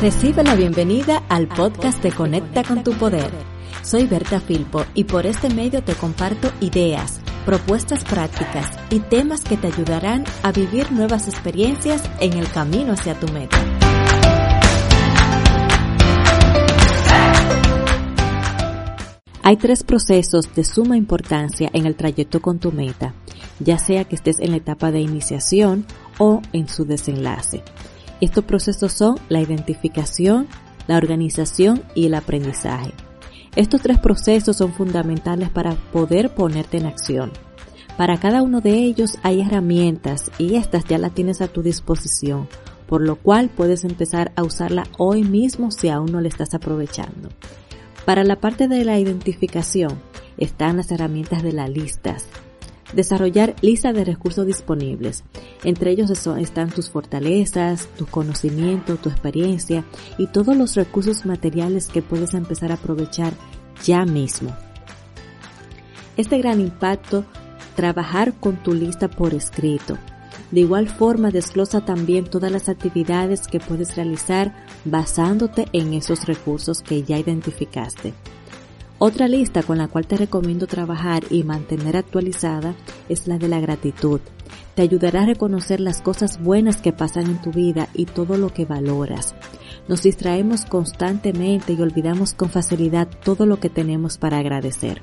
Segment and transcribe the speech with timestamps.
[0.00, 3.30] Recibe la bienvenida al podcast de Conecta con tu Poder.
[3.82, 9.58] Soy Berta Filpo y por este medio te comparto ideas, propuestas prácticas y temas que
[9.58, 13.58] te ayudarán a vivir nuevas experiencias en el camino hacia tu meta.
[19.42, 23.12] Hay tres procesos de suma importancia en el trayecto con tu meta,
[23.58, 25.84] ya sea que estés en la etapa de iniciación
[26.16, 27.62] o en su desenlace.
[28.20, 30.46] Estos procesos son la identificación,
[30.86, 32.92] la organización y el aprendizaje.
[33.56, 37.32] Estos tres procesos son fundamentales para poder ponerte en acción.
[37.96, 42.48] Para cada uno de ellos hay herramientas y estas ya las tienes a tu disposición,
[42.86, 47.30] por lo cual puedes empezar a usarla hoy mismo si aún no la estás aprovechando.
[48.04, 49.98] Para la parte de la identificación
[50.36, 52.26] están las herramientas de las listas,
[52.92, 55.22] Desarrollar lista de recursos disponibles.
[55.62, 59.84] Entre ellos están tus fortalezas, tu conocimiento, tu experiencia
[60.18, 63.32] y todos los recursos materiales que puedes empezar a aprovechar
[63.84, 64.56] ya mismo.
[66.16, 67.24] Este gran impacto,
[67.76, 69.96] trabajar con tu lista por escrito.
[70.50, 76.82] De igual forma, desglosa también todas las actividades que puedes realizar basándote en esos recursos
[76.82, 78.12] que ya identificaste.
[79.02, 82.74] Otra lista con la cual te recomiendo trabajar y mantener actualizada
[83.08, 84.20] es la de la gratitud.
[84.74, 88.52] Te ayudará a reconocer las cosas buenas que pasan en tu vida y todo lo
[88.52, 89.34] que valoras.
[89.88, 95.00] Nos distraemos constantemente y olvidamos con facilidad todo lo que tenemos para agradecer.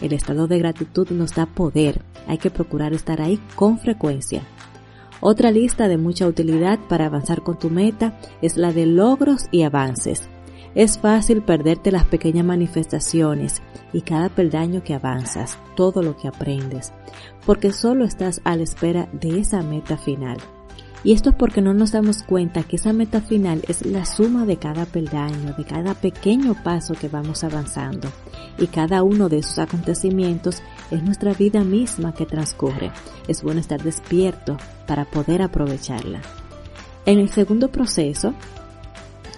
[0.00, 2.02] El estado de gratitud nos da poder.
[2.28, 4.44] Hay que procurar estar ahí con frecuencia.
[5.18, 9.62] Otra lista de mucha utilidad para avanzar con tu meta es la de logros y
[9.62, 10.28] avances.
[10.76, 13.62] Es fácil perderte las pequeñas manifestaciones
[13.94, 16.92] y cada peldaño que avanzas, todo lo que aprendes,
[17.46, 20.36] porque solo estás a la espera de esa meta final.
[21.02, 24.44] Y esto es porque no nos damos cuenta que esa meta final es la suma
[24.44, 28.08] de cada peldaño, de cada pequeño paso que vamos avanzando.
[28.58, 32.92] Y cada uno de esos acontecimientos es nuestra vida misma que transcurre.
[33.28, 36.20] Es bueno estar despierto para poder aprovecharla.
[37.06, 38.34] En el segundo proceso,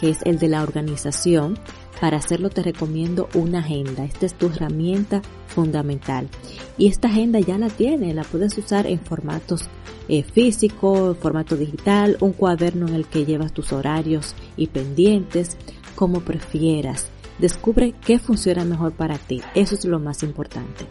[0.00, 1.58] que es el de la organización.
[2.00, 4.04] Para hacerlo te recomiendo una agenda.
[4.04, 6.28] Esta es tu herramienta fundamental.
[6.78, 9.68] Y esta agenda ya la tiene, la puedes usar en formatos
[10.08, 15.58] eh, físico, formato digital, un cuaderno en el que llevas tus horarios y pendientes,
[15.94, 17.08] como prefieras.
[17.38, 19.42] Descubre qué funciona mejor para ti.
[19.54, 20.86] Eso es lo más importante.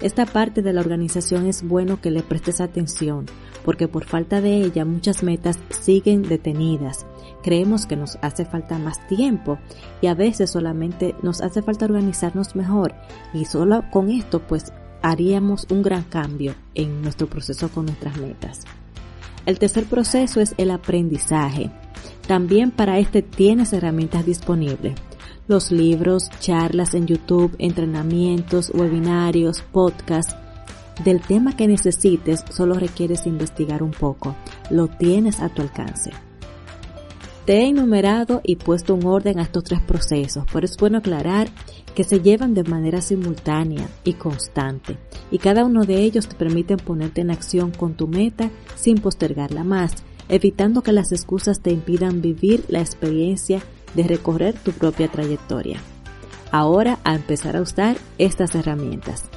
[0.00, 3.26] Esta parte de la organización es bueno que le prestes atención,
[3.66, 7.04] porque por falta de ella muchas metas siguen detenidas
[7.42, 9.58] creemos que nos hace falta más tiempo
[10.00, 12.94] y a veces solamente nos hace falta organizarnos mejor
[13.34, 18.60] y solo con esto pues haríamos un gran cambio en nuestro proceso con nuestras metas.
[19.46, 21.70] El tercer proceso es el aprendizaje.
[22.26, 24.94] También para este tienes herramientas disponibles.
[25.48, 30.36] Los libros, charlas en YouTube, entrenamientos, webinarios, podcasts.
[31.04, 34.36] Del tema que necesites solo requieres investigar un poco.
[34.70, 36.12] Lo tienes a tu alcance.
[37.50, 41.48] Te he enumerado y puesto un orden a estos tres procesos, pero es bueno aclarar
[41.96, 44.98] que se llevan de manera simultánea y constante,
[45.32, 49.64] y cada uno de ellos te permiten ponerte en acción con tu meta sin postergarla
[49.64, 49.94] más,
[50.28, 53.60] evitando que las excusas te impidan vivir la experiencia
[53.96, 55.80] de recorrer tu propia trayectoria.
[56.52, 59.29] Ahora a empezar a usar estas herramientas.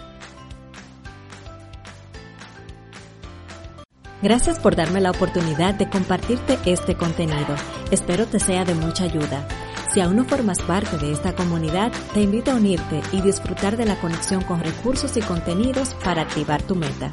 [4.24, 7.58] Gracias por darme la oportunidad de compartirte este contenido.
[7.92, 9.46] Espero te sea de mucha ayuda.
[9.94, 13.84] Si aún no formas parte de esta comunidad, te invito a unirte y disfrutar de
[13.84, 17.12] la conexión con recursos y contenidos para activar tu meta.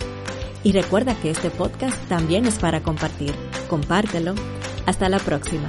[0.63, 3.35] Y recuerda que este podcast también es para compartir.
[3.69, 4.37] Compártelo.
[4.87, 5.69] Hasta la próxima.